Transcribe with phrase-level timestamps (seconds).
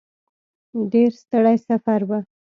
[0.91, 2.11] ډېر ستړی سفر و.